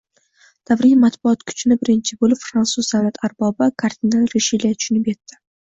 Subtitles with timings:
[0.69, 5.43] Davriy matbuot kuchini birinchi bo‘lib fransuz davlat arbobi, kardinal Rishele tushunib yetdi.